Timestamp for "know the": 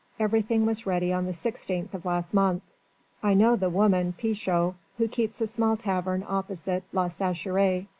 3.35-3.69